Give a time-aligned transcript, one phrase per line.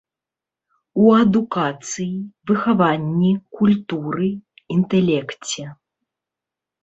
[1.01, 2.15] У адукацыі,
[2.51, 4.29] выхаванні, культуры,
[4.77, 5.63] інтэлекце.